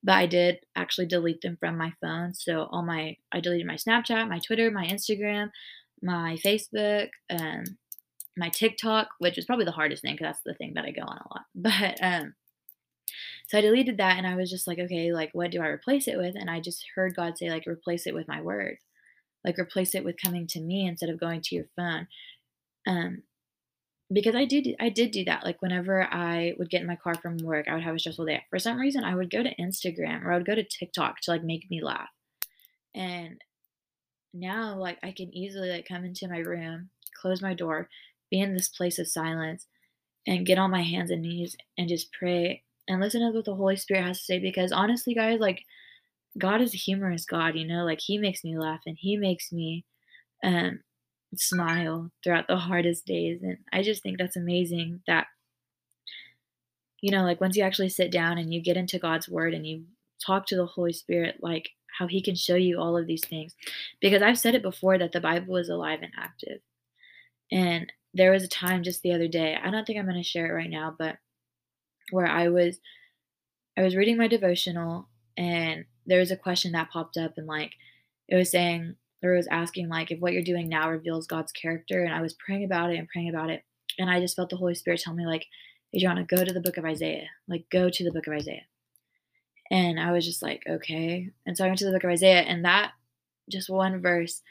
but 0.08 0.14
I 0.14 0.26
did 0.26 0.60
actually 0.74 1.06
delete 1.06 1.42
them 1.42 1.58
from 1.60 1.78
my 1.78 1.92
phone. 2.00 2.34
So 2.34 2.70
all 2.72 2.82
my 2.82 3.18
I 3.34 3.42
deleted 3.42 3.68
my 3.68 3.76
Snapchat, 3.76 4.30
my 4.30 4.40
Twitter, 4.40 4.72
my 4.72 4.86
Instagram, 4.86 5.50
my 6.02 6.38
Facebook, 6.46 7.10
um, 7.30 7.66
my 8.38 8.48
TikTok, 8.48 9.10
which 9.20 9.38
is 9.38 9.44
probably 9.44 9.66
the 9.66 9.72
hardest 9.72 10.04
thing 10.04 10.14
because 10.14 10.28
that's 10.28 10.44
the 10.46 10.54
thing 10.54 10.76
that 10.76 10.86
I 10.86 10.92
go 10.92 11.02
on 11.02 11.18
a 11.18 11.28
lot. 11.30 11.46
But 11.56 12.02
um, 12.02 12.36
so 13.48 13.58
I 13.58 13.62
deleted 13.62 13.98
that, 13.98 14.18
and 14.18 14.26
I 14.26 14.38
was 14.38 14.50
just 14.50 14.66
like, 14.66 14.80
okay, 14.80 15.12
like 15.12 15.32
what 15.34 15.52
do 15.52 15.62
I 15.62 15.68
replace 15.68 16.08
it 16.08 16.18
with? 16.18 16.36
And 16.36 16.50
I 16.50 16.62
just 16.62 16.86
heard 16.96 17.14
God 17.14 17.38
say 17.38 17.50
like 17.50 17.68
replace 17.68 18.08
it 18.08 18.14
with 18.14 18.30
my 18.30 18.42
word, 18.42 18.78
like 19.44 19.60
replace 19.60 19.94
it 19.94 20.06
with 20.06 20.22
coming 20.24 20.48
to 20.48 20.62
me 20.62 20.88
instead 20.88 21.10
of 21.10 21.20
going 21.20 21.42
to 21.42 21.56
your 21.56 21.66
phone. 21.76 22.08
Um, 22.88 23.24
because 24.12 24.36
I 24.36 24.46
did 24.46 24.76
I 24.80 24.90
did 24.90 25.12
do 25.12 25.26
that. 25.26 25.44
Like 25.44 25.62
whenever 25.62 26.04
I 26.04 26.54
would 26.58 26.70
get 26.70 26.82
in 26.82 26.88
my 26.88 26.96
car 26.96 27.16
from 27.16 27.38
work, 27.38 27.68
I 27.68 27.74
would 27.74 27.84
have 27.84 27.96
a 27.96 28.00
stressful 28.00 28.26
day. 28.26 28.44
For 28.50 28.60
some 28.60 28.78
reason, 28.78 29.04
I 29.04 29.16
would 29.16 29.30
go 29.30 29.44
to 29.44 29.56
Instagram 29.56 30.24
or 30.24 30.32
I 30.32 30.38
would 30.38 30.46
go 30.46 30.56
to 30.56 30.64
TikTok 30.64 31.22
to 31.22 31.32
like 31.32 31.44
make 31.44 31.70
me 31.70 31.84
laugh. 31.84 32.10
And 32.96 33.42
now 34.34 34.78
like 34.78 34.98
I 35.04 35.12
can 35.12 35.36
easily 35.36 35.70
like 35.70 35.88
come 35.88 36.06
into 36.06 36.28
my 36.28 36.40
room, 36.40 36.90
close 37.20 37.42
my 37.42 37.54
door, 37.54 37.90
be 38.32 38.40
in 38.40 38.54
this 38.54 38.70
place 38.70 39.00
of 39.00 39.08
silence 39.08 39.68
and 40.26 40.46
get 40.46 40.58
on 40.58 40.72
my 40.72 40.84
hands 40.84 41.12
and 41.12 41.22
knees 41.22 41.56
and 41.78 41.90
just 41.90 42.12
pray 42.14 42.64
and 42.88 43.02
listen 43.02 43.22
to 43.22 43.36
what 43.36 43.46
the 43.46 43.56
Holy 43.56 43.76
Spirit 43.76 44.06
has 44.06 44.20
to 44.20 44.24
say 44.24 44.40
because 44.40 44.72
honestly 44.72 45.14
guys, 45.14 45.40
like 45.40 45.64
God 46.38 46.62
is 46.62 46.74
a 46.74 46.78
humorous 46.78 47.26
God, 47.26 47.56
you 47.56 47.68
know, 47.68 47.84
like 47.84 48.00
he 48.02 48.18
makes 48.18 48.44
me 48.44 48.58
laugh 48.58 48.82
and 48.86 48.98
he 48.98 49.18
makes 49.18 49.52
me 49.52 49.84
um 50.44 50.80
smile 51.36 52.12
throughout 52.24 52.48
the 52.48 52.58
hardest 52.58 53.06
days. 53.06 53.42
And 53.44 53.58
I 53.72 53.84
just 53.84 54.02
think 54.02 54.18
that's 54.18 54.36
amazing 54.36 55.02
that 55.08 55.28
you 57.02 57.12
know, 57.12 57.24
like 57.24 57.40
once 57.40 57.56
you 57.56 57.64
actually 57.64 57.90
sit 57.90 58.12
down 58.12 58.38
and 58.38 58.54
you 58.54 58.62
get 58.62 58.78
into 58.78 59.00
God's 59.00 59.30
word 59.30 59.54
and 59.54 59.66
you 59.66 59.84
talk 60.26 60.48
to 60.48 60.56
the 60.56 60.66
Holy 60.66 60.94
Spirit, 60.94 61.38
like 61.42 61.70
how 61.98 62.08
he 62.08 62.22
can 62.22 62.36
show 62.36 62.56
you 62.56 62.80
all 62.80 62.98
of 62.98 63.08
these 63.08 63.26
things. 63.26 63.56
Because 64.02 64.22
I've 64.22 64.40
said 64.40 64.56
it 64.56 64.62
before 64.62 64.98
that 64.98 65.12
the 65.12 65.22
Bible 65.22 65.58
is 65.58 65.70
alive 65.70 66.00
and 66.02 66.12
active. 66.18 66.60
And 67.52 67.92
there 68.14 68.32
was 68.32 68.44
a 68.44 68.48
time 68.48 68.84
just 68.84 69.04
the 69.04 69.14
other 69.14 69.28
day, 69.28 69.58
I 69.62 69.70
don't 69.70 69.86
think 69.86 70.00
I'm 70.00 70.06
going 70.06 70.18
to 70.18 70.24
share 70.24 70.48
it 70.48 70.54
right 70.54 70.70
now, 70.70 70.96
but 70.98 71.18
where 72.12 72.28
I 72.28 72.48
was 72.48 72.80
I 73.78 73.84
was 73.84 73.96
reading 73.96 74.18
my 74.18 74.28
devotional 74.28 75.08
and 75.38 75.86
there 76.08 76.20
was 76.20 76.32
a 76.32 76.38
question 76.38 76.72
that 76.72 76.90
popped 76.90 77.18
up 77.18 77.34
and 77.38 77.46
like 77.46 77.74
it 78.28 78.36
was 78.36 78.50
saying 78.50 78.96
or 79.24 79.34
was 79.34 79.48
asking 79.48 79.90
like 79.90 80.12
if 80.12 80.20
what 80.20 80.34
you're 80.34 80.44
doing 80.44 80.70
now 80.70 80.90
reveals 80.90 81.28
God's 81.28 81.52
character 81.52 82.04
and 82.04 82.14
I 82.14 82.22
was 82.22 82.34
praying 82.34 82.64
about 82.64 82.92
it 82.92 82.98
and 82.98 83.08
praying 83.08 83.30
about 83.30 83.50
it 83.50 83.64
and 83.98 84.10
I 84.10 84.20
just 84.20 84.36
felt 84.36 84.50
the 84.50 84.58
Holy 84.58 84.76
Spirit 84.76 85.02
tell 85.02 85.14
me 85.14 85.26
like 85.26 85.46
Adriana 85.96 86.24
go 86.24 86.44
to 86.44 86.54
the 86.54 86.62
book 86.62 86.78
of 86.78 86.86
Isaiah. 86.86 87.28
Like 87.48 87.66
go 87.72 87.90
to 87.90 88.04
the 88.04 88.12
book 88.12 88.28
of 88.28 88.34
Isaiah. 88.34 88.66
And 89.72 90.00
I 90.00 90.12
was 90.12 90.26
just 90.26 90.42
like 90.42 90.64
okay. 90.70 91.30
And 91.46 91.58
so 91.58 91.66
I 91.66 91.68
went 91.68 91.80
to 91.80 91.86
the 91.86 91.92
book 91.92 92.04
of 92.04 92.12
Isaiah 92.12 92.42
and 92.42 92.66
that 92.66 92.92
just 93.50 93.70
one 93.70 94.02
verse 94.02 94.42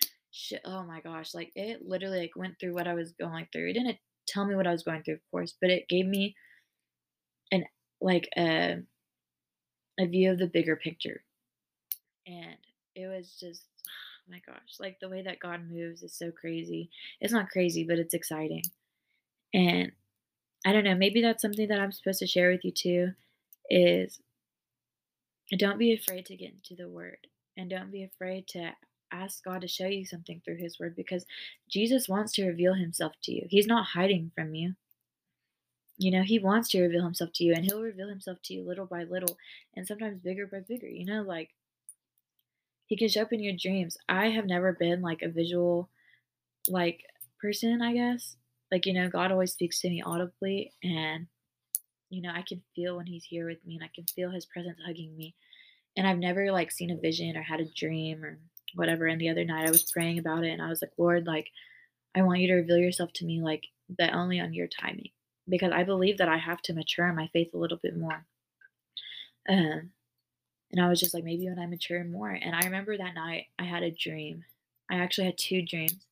oh 0.65 0.83
my 0.83 1.01
gosh 1.01 1.35
like 1.35 1.51
it 1.55 1.81
literally 1.87 2.19
like 2.19 2.37
went 2.37 2.59
through 2.59 2.75
what 2.75 2.89
I 2.89 2.95
was 2.95 3.13
going 3.13 3.47
through. 3.53 3.71
It 3.71 3.75
didn't 3.75 3.99
tell 4.27 4.45
me 4.45 4.55
what 4.55 4.67
I 4.67 4.73
was 4.73 4.83
going 4.83 5.03
through 5.03 5.15
of 5.15 5.31
course 5.31 5.55
but 5.61 5.71
it 5.71 5.89
gave 5.89 6.07
me 6.07 6.35
an 7.53 7.65
like 8.01 8.29
a 8.37 8.83
a 9.99 10.07
view 10.07 10.31
of 10.31 10.39
the 10.39 10.47
bigger 10.47 10.77
picture. 10.77 11.23
And 12.27 12.57
it 12.95 13.07
was 13.07 13.37
just, 13.39 13.63
my 14.29 14.41
gosh, 14.47 14.77
like 14.81 14.99
the 15.01 15.09
way 15.09 15.23
that 15.23 15.41
God 15.41 15.61
moves 15.71 16.03
is 16.03 16.15
so 16.15 16.31
crazy. 16.31 16.91
It's 17.21 17.33
not 17.33 17.51
crazy, 17.51 17.85
but 17.85 17.99
it's 17.99 18.15
exciting. 18.15 18.65
And 19.55 19.93
I 20.65 20.73
don't 20.73 20.85
know, 20.85 20.95
maybe 20.95 21.23
that's 21.23 21.43
something 21.43 21.69
that 21.69 21.81
I'm 21.81 21.93
supposed 21.93 22.19
to 22.21 22.27
share 22.27 22.51
with 22.51 22.65
you 22.65 22.73
too 22.73 23.13
is 23.71 24.21
don't 25.59 25.79
be 25.79 25.95
afraid 25.95 26.27
to 26.27 26.37
get 26.37 26.53
into 26.53 26.75
the 26.75 26.89
word 26.89 27.19
and 27.57 27.71
don't 27.71 27.93
be 27.93 28.03
afraid 28.03 28.49
to 28.49 28.73
ask 29.13 29.45
God 29.45 29.61
to 29.61 29.69
show 29.69 29.87
you 29.87 30.05
something 30.05 30.43
through 30.45 30.57
his 30.57 30.79
word 30.79 30.97
because 30.97 31.25
Jesus 31.71 32.09
wants 32.09 32.33
to 32.33 32.47
reveal 32.47 32.75
himself 32.75 33.13
to 33.23 33.33
you. 33.33 33.47
He's 33.49 33.67
not 33.67 33.87
hiding 33.95 34.33
from 34.35 34.55
you. 34.55 34.75
You 35.99 36.11
know, 36.11 36.23
he 36.23 36.39
wants 36.39 36.69
to 36.71 36.83
reveal 36.83 37.05
himself 37.05 37.31
to 37.35 37.45
you 37.45 37.55
and 37.55 37.65
he'll 37.65 37.81
reveal 37.81 38.09
himself 38.09 38.39
to 38.45 38.55
you 38.55 38.67
little 38.67 38.87
by 38.87 39.05
little 39.05 39.39
and 39.75 39.87
sometimes 39.87 40.19
bigger 40.19 40.47
by 40.47 40.61
bigger. 40.61 40.89
You 40.89 41.07
know, 41.07 41.23
like 41.23 41.51
he 42.87 42.97
can 42.97 43.09
show 43.09 43.23
up 43.23 43.33
in 43.33 43.43
your 43.43 43.55
dreams. 43.57 43.97
I 44.09 44.29
have 44.29 44.47
never 44.47 44.73
been 44.73 45.03
like 45.03 45.23
a 45.23 45.29
visual 45.29 45.91
like 46.69 47.03
person, 47.41 47.83
I 47.83 47.95
guess. 47.95 48.37
Like, 48.73 48.87
you 48.87 48.95
know, 48.95 49.09
God 49.09 49.31
always 49.31 49.53
speaks 49.53 49.81
to 49.81 49.89
me 49.89 50.03
audibly 50.03 50.73
and 50.83 51.27
you 52.09 52.23
know, 52.23 52.31
I 52.33 52.43
can 52.43 52.63
feel 52.75 52.97
when 52.97 53.07
he's 53.07 53.25
here 53.25 53.49
with 53.49 53.65
me 53.67 53.75
and 53.75 53.85
I 53.85 53.91
can 53.93 54.05
feel 54.05 54.31
his 54.31 54.47
presence 54.47 54.79
hugging 54.87 55.17
me. 55.17 55.35
And 55.97 56.07
I've 56.07 56.19
never 56.19 56.53
like 56.53 56.71
seen 56.71 56.91
a 56.91 56.97
vision 56.97 57.37
or 57.37 57.43
had 57.43 57.61
a 57.61 57.65
dream 57.77 58.25
or 58.25 58.39
whatever. 58.75 59.07
And 59.07 59.21
the 59.21 59.29
other 59.29 59.45
night 59.45 59.67
I 59.67 59.71
was 59.71 59.91
praying 59.91 60.19
about 60.19 60.45
it 60.45 60.51
and 60.51 60.63
I 60.63 60.69
was 60.69 60.83
like, 60.83 60.93
Lord, 60.99 61.27
like 61.27 61.49
I 62.15 62.23
want 62.23 62.41
you 62.41 62.49
to 62.49 62.55
reveal 62.55 62.79
yourself 62.79 63.13
to 63.15 63.25
me 63.25 63.43
like 63.43 63.65
but 63.89 64.13
only 64.15 64.41
on 64.41 64.53
your 64.53 64.69
timing 64.69 65.11
because 65.49 65.73
I 65.73 65.85
believe 65.85 66.19
that 66.19 66.29
I 66.29 66.39
have 66.39 66.61
to 66.63 66.75
mature 66.75 67.07
in 67.09 67.17
my 67.17 67.29
faith 67.33 67.51
a 67.55 67.59
little 67.59 67.79
bit 67.83 67.97
more. 67.97 68.25
Um, 69.49 69.91
and 70.73 70.81
I 70.81 70.89
was 70.89 71.01
just 71.01 71.15
like, 71.15 71.25
maybe 71.25 71.49
when 71.49 71.59
I 71.59 71.67
mature 71.67 72.03
more. 72.05 72.31
And 72.31 72.55
I 72.55 72.65
remember 72.65 72.97
that 72.97 73.15
night 73.15 73.47
I 73.59 73.65
had 73.65 73.83
a 73.83 73.91
dream. 73.91 74.45
I 74.91 74.97
actually 74.97 75.27
had 75.27 75.39
two 75.39 75.63
dreams, 75.63 76.07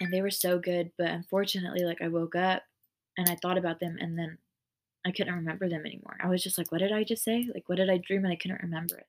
and 0.00 0.12
they 0.12 0.22
were 0.22 0.30
so 0.30 0.58
good. 0.58 0.90
But 0.98 1.08
unfortunately, 1.08 1.84
like 1.84 2.02
I 2.02 2.08
woke 2.08 2.34
up 2.34 2.62
and 3.16 3.28
I 3.28 3.36
thought 3.36 3.58
about 3.58 3.80
them, 3.80 3.96
and 4.00 4.18
then 4.18 4.38
I 5.06 5.12
couldn't 5.12 5.34
remember 5.34 5.68
them 5.68 5.86
anymore. 5.86 6.16
I 6.22 6.28
was 6.28 6.42
just 6.42 6.58
like, 6.58 6.70
what 6.70 6.78
did 6.78 6.92
I 6.92 7.04
just 7.04 7.24
say? 7.24 7.48
Like, 7.52 7.68
what 7.68 7.76
did 7.76 7.90
I 7.90 7.98
dream? 7.98 8.24
And 8.24 8.32
I 8.32 8.36
couldn't 8.36 8.62
remember 8.62 8.96
it. 8.96 9.06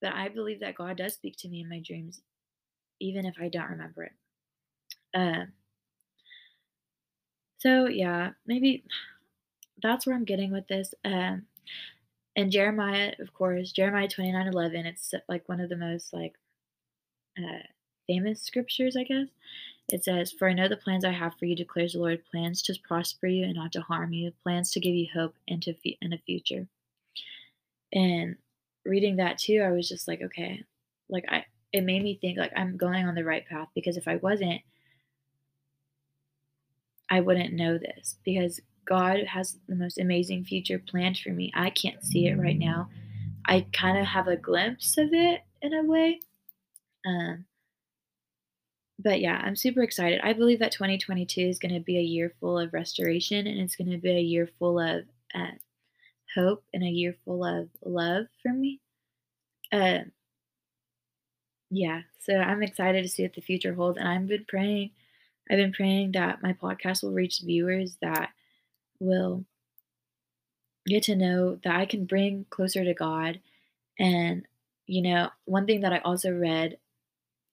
But 0.00 0.14
I 0.14 0.28
believe 0.28 0.60
that 0.60 0.74
God 0.74 0.96
does 0.96 1.14
speak 1.14 1.36
to 1.38 1.48
me 1.48 1.60
in 1.60 1.68
my 1.68 1.80
dreams, 1.80 2.20
even 3.00 3.24
if 3.24 3.34
I 3.40 3.48
don't 3.48 3.70
remember 3.70 4.04
it. 4.04 4.12
Um, 5.14 5.52
so 7.58 7.86
yeah, 7.86 8.30
maybe 8.46 8.84
that's 9.82 10.06
where 10.06 10.16
I'm 10.16 10.24
getting 10.24 10.52
with 10.52 10.66
this. 10.68 10.94
Um, 11.04 11.46
and 12.36 12.50
Jeremiah, 12.50 13.12
of 13.20 13.32
course, 13.34 13.72
Jeremiah 13.72 14.08
29 14.08 14.46
11, 14.46 14.86
it's 14.86 15.14
like 15.28 15.48
one 15.48 15.60
of 15.60 15.68
the 15.68 15.76
most 15.76 16.12
like 16.12 16.34
uh, 17.38 17.66
famous 18.06 18.42
scriptures, 18.42 18.96
I 18.96 19.04
guess. 19.04 19.28
It 19.88 20.04
says, 20.04 20.32
For 20.32 20.48
I 20.48 20.54
know 20.54 20.68
the 20.68 20.76
plans 20.76 21.04
I 21.04 21.10
have 21.10 21.34
for 21.38 21.44
you, 21.44 21.56
declares 21.56 21.92
the 21.92 21.98
Lord, 21.98 22.22
plans 22.30 22.62
to 22.62 22.74
prosper 22.84 23.26
you 23.26 23.44
and 23.44 23.54
not 23.54 23.72
to 23.72 23.82
harm 23.82 24.12
you, 24.12 24.32
plans 24.42 24.70
to 24.72 24.80
give 24.80 24.94
you 24.94 25.08
hope 25.12 25.34
and 25.48 25.62
to 25.62 25.74
and 26.00 26.14
a 26.14 26.18
future. 26.18 26.66
And 27.92 28.36
reading 28.86 29.16
that 29.16 29.38
too, 29.38 29.62
I 29.66 29.72
was 29.72 29.88
just 29.88 30.08
like, 30.08 30.22
okay, 30.22 30.64
like 31.10 31.24
I, 31.28 31.44
it 31.72 31.82
made 31.84 32.02
me 32.02 32.18
think 32.20 32.38
like 32.38 32.52
I'm 32.56 32.76
going 32.76 33.06
on 33.06 33.14
the 33.14 33.24
right 33.24 33.46
path 33.46 33.68
because 33.74 33.96
if 33.96 34.08
I 34.08 34.16
wasn't, 34.16 34.62
I 37.10 37.20
wouldn't 37.20 37.52
know 37.52 37.76
this 37.76 38.16
because 38.24 38.60
God 38.86 39.20
has 39.26 39.58
the 39.68 39.74
most 39.74 39.98
amazing 39.98 40.44
future 40.44 40.78
planned 40.78 41.18
for 41.18 41.30
me. 41.30 41.52
I 41.54 41.70
can't 41.70 42.02
see 42.04 42.26
it 42.26 42.38
right 42.38 42.58
now. 42.58 42.88
I 43.46 43.66
kind 43.72 43.98
of 43.98 44.06
have 44.06 44.28
a 44.28 44.36
glimpse 44.36 44.96
of 44.98 45.08
it 45.12 45.40
in 45.60 45.74
a 45.74 45.82
way. 45.82 46.20
Um, 47.06 47.44
but 48.98 49.20
yeah, 49.20 49.40
I'm 49.44 49.56
super 49.56 49.82
excited. 49.82 50.20
I 50.22 50.32
believe 50.32 50.60
that 50.60 50.72
2022 50.72 51.40
is 51.40 51.58
going 51.58 51.74
to 51.74 51.80
be 51.80 51.98
a 51.98 52.02
year 52.02 52.32
full 52.40 52.58
of 52.58 52.72
restoration 52.72 53.46
and 53.46 53.60
it's 53.60 53.76
going 53.76 53.90
to 53.90 53.98
be 53.98 54.10
a 54.10 54.20
year 54.20 54.48
full 54.58 54.78
of 54.78 55.04
uh, 55.34 55.56
hope 56.34 56.64
and 56.72 56.84
a 56.84 56.88
year 56.88 57.16
full 57.24 57.44
of 57.44 57.68
love 57.84 58.26
for 58.42 58.52
me. 58.52 58.80
Uh, 59.72 60.00
yeah, 61.70 62.02
so 62.20 62.34
I'm 62.34 62.62
excited 62.62 63.02
to 63.02 63.08
see 63.08 63.22
what 63.22 63.34
the 63.34 63.40
future 63.40 63.74
holds. 63.74 63.98
And 63.98 64.06
I've 64.06 64.26
been 64.26 64.44
praying 64.46 64.90
I've 65.50 65.58
been 65.58 65.72
praying 65.72 66.12
that 66.12 66.42
my 66.42 66.52
podcast 66.52 67.02
will 67.02 67.12
reach 67.12 67.40
viewers 67.44 67.96
that 68.00 68.30
will 69.02 69.44
get 70.86 71.04
to 71.04 71.16
know 71.16 71.58
that 71.64 71.74
I 71.74 71.86
can 71.86 72.04
bring 72.04 72.46
closer 72.50 72.84
to 72.84 72.94
God. 72.94 73.40
And, 73.98 74.46
you 74.86 75.02
know, 75.02 75.30
one 75.44 75.66
thing 75.66 75.82
that 75.82 75.92
I 75.92 75.98
also 75.98 76.32
read, 76.32 76.78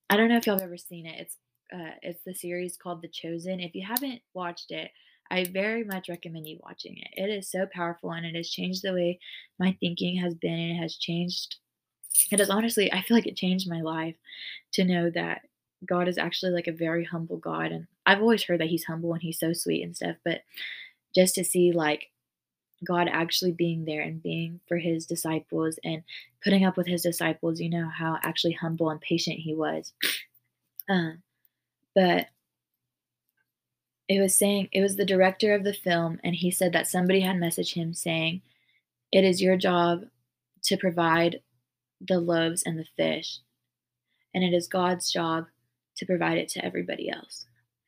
I 0.10 0.18
don't 0.18 0.30
know 0.30 0.38
if 0.38 0.48
y'all 0.48 0.56
have 0.56 0.64
ever 0.64 0.78
seen 0.78 1.06
it. 1.06 1.20
It's 1.20 1.38
uh, 1.72 1.94
it's 2.02 2.24
the 2.24 2.34
series 2.34 2.78
called 2.78 3.02
The 3.02 3.08
Chosen. 3.08 3.60
If 3.60 3.76
you 3.76 3.86
haven't 3.86 4.22
watched 4.34 4.72
it, 4.72 4.90
I 5.30 5.44
very 5.44 5.84
much 5.84 6.10
recommend 6.10 6.48
you 6.48 6.60
watching 6.64 6.98
it. 6.98 7.10
It 7.14 7.30
is 7.30 7.48
so 7.48 7.68
powerful 7.72 8.12
and 8.12 8.26
it 8.26 8.36
has 8.36 8.50
changed 8.50 8.82
the 8.82 8.94
way 8.94 9.20
my 9.60 9.78
thinking 9.80 10.18
has 10.18 10.34
been. 10.34 10.52
And 10.52 10.78
it 10.78 10.82
has 10.82 10.96
changed. 10.96 11.58
It 12.32 12.40
has 12.40 12.50
honestly, 12.50 12.92
I 12.92 13.04
feel 13.04 13.16
like 13.16 13.28
it 13.28 13.38
changed 13.38 13.70
my 13.70 13.82
life 13.82 14.16
to 14.74 14.84
know 14.84 15.12
that 15.12 15.42
God 15.86 16.08
is 16.08 16.18
actually 16.18 16.52
like 16.52 16.68
a 16.68 16.72
very 16.72 17.06
humble 17.06 17.38
God. 17.38 17.72
And 17.72 17.86
I've 18.06 18.22
always 18.22 18.44
heard 18.44 18.60
that 18.62 18.70
he's 18.70 18.86
humble 18.86 19.14
and 19.14 19.22
he's 19.22 19.40
so 19.40 19.54
sweet 19.54 19.84
and 19.84 19.96
stuff, 19.96 20.16
but 20.26 20.42
just 21.16 21.36
to 21.36 21.44
see 21.44 21.72
like 21.72 22.12
God 22.86 23.08
actually 23.12 23.52
being 23.52 23.86
there 23.86 24.02
and 24.02 24.24
being 24.24 24.60
for 24.68 24.78
his 24.78 25.06
disciples 25.06 25.80
and 25.84 26.04
putting 26.44 26.66
up 26.66 26.78
with 26.78 26.88
his 26.88 27.02
disciples, 27.02 27.60
you 27.60 27.70
know, 27.70 27.90
how 27.90 28.18
actually 28.24 28.54
humble 28.54 28.90
and 28.90 29.02
patient 29.02 29.40
he 29.40 29.56
was. 29.56 29.94
Uh, 30.92 31.12
but 31.94 32.30
it 34.08 34.20
was 34.20 34.36
saying, 34.36 34.70
it 34.72 34.82
was 34.82 34.96
the 34.96 35.06
director 35.06 35.54
of 35.54 35.64
the 35.64 35.72
film, 35.72 36.20
and 36.24 36.34
he 36.34 36.50
said 36.50 36.74
that 36.74 36.88
somebody 36.88 37.20
had 37.20 37.36
messaged 37.36 37.76
him 37.76 37.94
saying, 37.94 38.42
It 39.12 39.24
is 39.24 39.40
your 39.40 39.56
job 39.56 40.06
to 40.64 40.78
provide 40.78 41.42
the 42.02 42.20
loaves 42.20 42.64
and 42.64 42.80
the 42.80 42.88
fish, 42.98 43.38
and 44.34 44.44
it 44.44 44.52
is 44.52 44.68
God's 44.68 45.12
job 45.12 45.46
to 45.98 46.08
provide 46.08 46.40
it 46.40 46.50
to 46.50 46.66
everybody 46.66 47.08
else. 47.08 47.46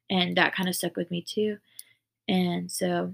And 0.07 0.37
that 0.37 0.53
kind 0.53 0.69
of 0.69 0.75
stuck 0.75 0.95
with 0.95 1.09
me 1.09 1.25
too. 1.27 1.57
And 2.31 2.71
so 2.71 3.13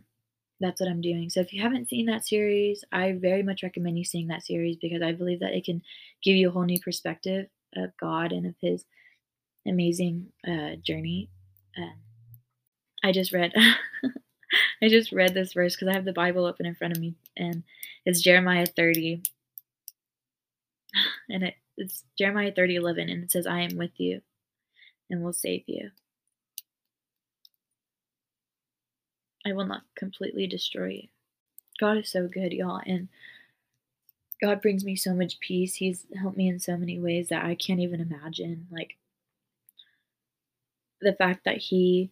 that's 0.61 0.79
what 0.79 0.89
I'm 0.89 1.01
doing. 1.01 1.29
So 1.29 1.41
if 1.41 1.51
you 1.51 1.61
haven't 1.63 1.89
seen 1.89 2.05
that 2.05 2.27
series, 2.27 2.83
I 2.91 3.13
very 3.13 3.43
much 3.43 3.63
recommend 3.63 3.97
you 3.97 4.05
seeing 4.05 4.27
that 4.27 4.45
series 4.45 4.77
because 4.77 5.01
I 5.01 5.11
believe 5.11 5.39
that 5.41 5.55
it 5.55 5.65
can 5.65 5.81
give 6.23 6.35
you 6.35 6.49
a 6.49 6.51
whole 6.51 6.63
new 6.63 6.79
perspective 6.79 7.47
of 7.75 7.91
God 7.99 8.31
and 8.31 8.45
of 8.45 8.55
His 8.61 8.85
amazing 9.67 10.27
uh, 10.47 10.75
journey. 10.83 11.29
I 13.03 13.11
just 13.11 13.31
read, 13.31 13.53
I 14.81 14.89
just 14.89 15.11
read 15.11 15.33
this 15.33 15.53
verse 15.53 15.75
because 15.75 15.87
I 15.87 15.93
have 15.93 16.05
the 16.05 16.13
Bible 16.13 16.45
open 16.45 16.65
in 16.65 16.75
front 16.75 16.95
of 16.95 16.99
me, 16.99 17.15
and 17.35 17.63
it's 18.05 18.21
Jeremiah 18.21 18.65
30, 18.65 19.23
and 21.29 21.43
it, 21.43 21.55
it's 21.77 22.03
Jeremiah 22.17 22.51
30, 22.55 22.75
11, 22.75 23.09
and 23.09 23.23
it 23.23 23.31
says, 23.31 23.47
"I 23.47 23.61
am 23.61 23.77
with 23.77 23.99
you 23.99 24.21
and 25.09 25.23
will 25.23 25.33
save 25.33 25.63
you. 25.67 25.91
I 29.47 29.53
will 29.53 29.65
not 29.65 29.83
completely 29.95 30.47
destroy 30.47 30.87
you. 30.87 31.07
God 31.79 31.97
is 31.97 32.09
so 32.09 32.27
good, 32.27 32.53
y'all, 32.53 32.81
and 32.85 33.07
God 34.41 34.61
brings 34.61 34.83
me 34.83 34.95
so 34.95 35.13
much 35.13 35.39
peace. 35.39 35.75
He's 35.75 36.05
helped 36.19 36.37
me 36.37 36.47
in 36.47 36.59
so 36.59 36.75
many 36.75 36.99
ways 36.99 37.29
that 37.29 37.45
I 37.45 37.55
can't 37.55 37.79
even 37.79 38.01
imagine. 38.01 38.67
Like 38.71 38.97
the 41.01 41.13
fact 41.13 41.45
that 41.45 41.57
He 41.57 42.11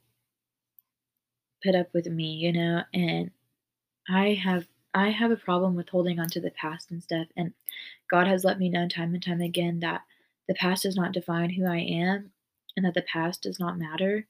put 1.63 1.75
up 1.75 1.88
with 1.94 2.08
me, 2.08 2.34
you 2.34 2.54
know, 2.54 2.84
and 2.94 3.32
I 4.08 4.39
have 4.44 4.65
I 4.94 5.10
have 5.10 5.32
a 5.32 5.36
problem 5.36 5.75
with 5.75 5.89
holding 5.89 6.20
on 6.20 6.30
to 6.30 6.39
the 6.39 6.51
past 6.51 6.92
and 6.92 7.04
stuff, 7.04 7.27
and 7.36 7.54
God 8.10 8.27
has 8.27 8.44
let 8.44 8.60
me 8.60 8.70
know 8.70 8.88
time 8.88 9.13
and 9.13 9.24
time 9.24 9.42
again 9.42 9.80
that 9.82 10.01
the 10.48 10.54
past 10.54 10.84
does 10.84 10.96
not 10.96 11.12
define 11.12 11.50
who 11.50 11.65
I 11.65 11.80
am 11.80 12.32
and 12.77 12.86
that 12.86 12.94
the 12.94 13.01
past 13.01 13.42
does 13.42 13.60
not 13.60 13.77
matter. 13.77 14.27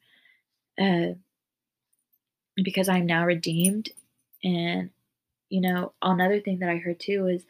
Uh, 0.79 1.15
because 2.63 2.89
I'm 2.89 3.05
now 3.05 3.25
redeemed. 3.25 3.89
And, 4.43 4.89
you 5.49 5.61
know, 5.61 5.93
another 6.01 6.39
thing 6.39 6.59
that 6.59 6.69
I 6.69 6.77
heard 6.77 6.99
too 6.99 7.27
is 7.27 7.43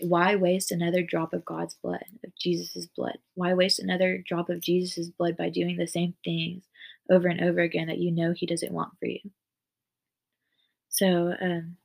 why 0.00 0.36
waste 0.36 0.70
another 0.70 1.02
drop 1.02 1.32
of 1.32 1.44
God's 1.44 1.74
blood, 1.74 2.04
of 2.24 2.34
Jesus' 2.36 2.86
blood? 2.86 3.18
Why 3.34 3.54
waste 3.54 3.80
another 3.80 4.22
drop 4.26 4.48
of 4.48 4.60
Jesus' 4.60 5.08
blood 5.08 5.36
by 5.36 5.48
doing 5.48 5.76
the 5.76 5.88
same 5.88 6.14
things 6.24 6.64
over 7.10 7.28
and 7.28 7.40
over 7.40 7.60
again 7.60 7.88
that 7.88 7.98
you 7.98 8.12
know 8.12 8.32
He 8.32 8.46
doesn't 8.46 8.72
want 8.72 8.92
for 8.98 9.06
you? 9.06 9.20
So, 10.88 11.34
um, 11.40 11.76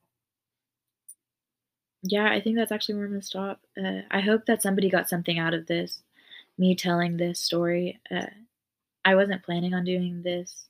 yeah, 2.03 2.29
I 2.29 2.41
think 2.41 2.57
that's 2.57 2.72
actually 2.72 2.95
where 2.95 3.05
I'm 3.05 3.12
gonna 3.12 3.22
stop. 3.22 3.62
Uh, 3.77 4.01
I 4.12 4.19
hope 4.19 4.45
that 4.45 4.62
somebody 4.62 4.89
got 4.89 5.10
something 5.10 5.39
out 5.39 5.53
of 5.53 5.65
this, 5.67 6.01
me 6.57 6.75
telling 6.75 7.17
this 7.17 7.39
story. 7.39 8.00
Uh, 8.12 8.27
I 9.05 9.15
wasn't 9.15 9.43
planning 9.43 9.74
on 9.74 9.86
doing 9.86 10.22
this 10.22 10.67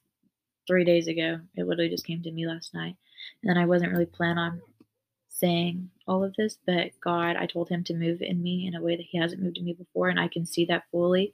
3 0.68 0.84
days 0.86 1.08
ago. 1.08 1.40
It 1.56 1.68
literally 1.68 1.90
just 1.90 2.06
came 2.06 2.22
to 2.24 2.32
me 2.32 2.48
last 2.48 2.74
night, 2.74 2.96
and 3.42 3.50
then 3.50 3.58
I 3.58 3.66
wasn't 3.66 3.92
really 3.92 4.06
plan 4.06 4.38
on 4.38 4.62
saying 5.30 5.90
all 6.08 6.24
of 6.24 6.36
this, 6.38 6.58
but 6.66 6.92
God, 7.04 7.36
I 7.36 7.46
told 7.46 7.70
him 7.70 7.84
to 7.86 7.94
move 7.94 8.22
in 8.22 8.42
me 8.42 8.68
in 8.68 8.76
a 8.76 8.82
way 8.82 8.96
that 8.96 9.06
he 9.10 9.18
hasn't 9.18 9.42
moved 9.42 9.58
in 9.58 9.66
me 9.66 9.74
before, 9.74 10.10
and 10.10 10.20
I 10.20 10.28
can 10.28 10.46
see 10.46 10.66
that 10.66 10.84
fully. 10.92 11.34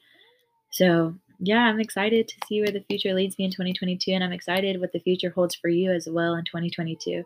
So, 0.71 1.15
yeah, 1.39 1.59
I'm 1.59 1.79
excited 1.79 2.27
to 2.27 2.35
see 2.47 2.61
where 2.61 2.71
the 2.71 2.83
future 2.89 3.13
leads 3.13 3.37
me 3.37 3.45
in 3.45 3.51
2022, 3.51 4.11
and 4.11 4.23
I'm 4.23 4.31
excited 4.31 4.79
what 4.79 4.93
the 4.93 4.99
future 4.99 5.29
holds 5.29 5.55
for 5.55 5.69
you 5.69 5.91
as 5.91 6.07
well 6.09 6.35
in 6.35 6.45
2022. 6.45 7.23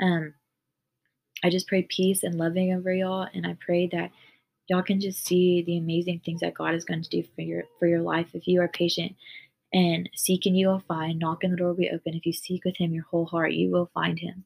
Um, 0.00 0.34
I 1.42 1.50
just 1.50 1.66
pray 1.66 1.82
peace 1.82 2.22
and 2.22 2.36
loving 2.36 2.72
over 2.72 2.92
y'all, 2.92 3.28
and 3.34 3.46
I 3.46 3.56
pray 3.64 3.88
that 3.92 4.10
y'all 4.68 4.82
can 4.82 5.00
just 5.00 5.26
see 5.26 5.62
the 5.62 5.78
amazing 5.78 6.20
things 6.24 6.40
that 6.40 6.54
God 6.54 6.74
is 6.74 6.84
going 6.84 7.02
to 7.02 7.10
do 7.10 7.24
for 7.34 7.42
your 7.42 7.64
for 7.78 7.86
your 7.86 8.00
life 8.00 8.28
if 8.32 8.46
you 8.46 8.60
are 8.60 8.68
patient 8.68 9.14
and 9.72 10.08
seek 10.14 10.46
and 10.46 10.56
you 10.56 10.68
will 10.68 10.84
find, 10.86 11.18
knock 11.18 11.44
and 11.44 11.52
the 11.52 11.56
door 11.56 11.68
will 11.68 11.74
be 11.74 11.90
open. 11.90 12.14
If 12.14 12.26
you 12.26 12.32
seek 12.32 12.64
with 12.64 12.76
him 12.76 12.92
your 12.92 13.04
whole 13.04 13.26
heart, 13.26 13.52
you 13.52 13.70
will 13.70 13.90
find 13.94 14.18
him. 14.18 14.44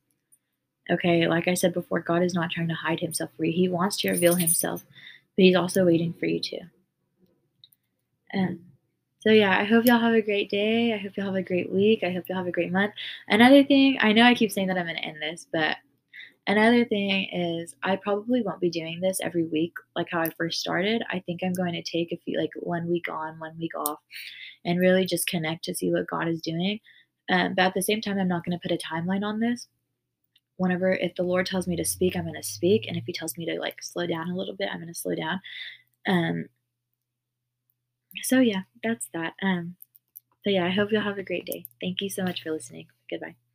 Okay, 0.89 1.27
like 1.27 1.49
I 1.49 1.55
said 1.55 1.75
before, 1.75 2.01
God 2.01 2.23
is 2.23 2.35
not 2.35 2.51
trying 2.51 2.69
to 2.69 2.75
hide 2.75 3.01
himself 3.01 3.31
for 3.37 3.45
you. 3.45 3.53
He 3.53 3.69
wants 3.69 3.97
to 3.99 4.11
reveal 4.11 4.37
himself, 4.37 4.85
but 5.37 5.43
he's 5.43 5.57
also 5.57 5.85
waiting 5.85 6.13
for 6.13 6.27
you 6.27 6.39
too. 6.41 6.61
Um, 8.33 8.61
so 9.21 9.31
yeah, 9.31 9.59
I 9.59 9.65
hope 9.65 9.85
y'all 9.85 9.99
have 9.99 10.15
a 10.15 10.23
great 10.23 10.49
day. 10.49 10.95
I 10.95 10.99
hope 10.99 11.17
y'all 11.17 11.27
have 11.27 11.35
a 11.35 11.43
great 11.43 11.73
week. 11.73 12.05
I 12.05 12.13
hope 12.13 12.29
y'all 12.29 12.39
have 12.39 12.47
a 12.47 12.53
great 12.53 12.71
month. 12.71 12.93
Another 13.29 13.65
thing, 13.65 13.99
I 14.01 14.13
know 14.13 14.23
I 14.23 14.35
keep 14.35 14.53
saying 14.53 14.69
that 14.69 14.79
I'm 14.79 14.87
gonna 14.87 15.01
end 15.01 15.21
this, 15.21 15.49
but 15.53 15.79
another 16.47 16.85
thing 16.85 17.29
is 17.33 17.75
I 17.83 17.97
probably 17.97 18.43
won't 18.43 18.61
be 18.61 18.71
doing 18.71 19.01
this 19.01 19.19
every 19.23 19.45
week 19.45 19.73
like 19.95 20.09
how 20.11 20.21
I 20.21 20.31
first 20.37 20.61
started. 20.61 21.03
I 21.11 21.21
think 21.21 21.41
I'm 21.43 21.53
going 21.53 21.73
to 21.73 21.83
take 21.83 22.13
a 22.13 22.21
few 22.25 22.39
like 22.39 22.51
one 22.61 22.89
week 22.89 23.09
on, 23.11 23.39
one 23.39 23.57
week 23.59 23.77
off, 23.77 23.99
and 24.65 24.81
really 24.81 25.05
just 25.05 25.27
connect 25.27 25.65
to 25.65 25.75
see 25.75 25.91
what 25.91 26.09
God 26.09 26.29
is 26.29 26.41
doing. 26.41 26.81
Um, 27.31 27.55
but 27.55 27.67
at 27.67 27.75
the 27.75 27.83
same 27.83 28.01
time, 28.01 28.19
I'm 28.19 28.29
not 28.29 28.45
going 28.45 28.59
to 28.59 28.69
put 28.69 28.77
a 28.77 28.79
timeline 28.79 29.25
on 29.25 29.41
this. 29.41 29.69
Whenever, 30.59 30.93
if 30.93 31.15
the 31.17 31.23
Lord 31.23 31.47
tells 31.47 31.67
me 31.67 31.77
to 31.77 31.85
speak, 31.85 32.17
I'm 32.17 32.23
going 32.23 32.35
to 32.35 32.43
speak. 32.43 32.87
And 32.87 32.97
if 32.97 33.05
He 33.07 33.13
tells 33.13 33.37
me 33.37 33.47
to 33.47 33.61
like 33.61 33.83
slow 33.83 34.07
down 34.07 34.31
a 34.31 34.37
little 34.37 34.55
bit, 34.57 34.69
I'm 34.73 34.81
going 34.81 34.93
to 34.93 34.99
slow 34.99 35.15
down. 35.15 35.41
Um, 36.07 36.47
so 38.23 38.41
yeah, 38.41 38.63
that's 38.83 39.09
that. 39.13 39.35
Um, 39.43 39.77
so 40.45 40.51
yeah, 40.51 40.65
I 40.65 40.71
hope 40.71 40.91
you'll 40.93 41.03
have 41.03 41.19
a 41.19 41.23
great 41.23 41.45
day. 41.45 41.67
Thank 41.81 42.01
you 42.01 42.09
so 42.09 42.23
much 42.23 42.43
for 42.43 42.53
listening. 42.53 42.87
Goodbye. 43.11 43.46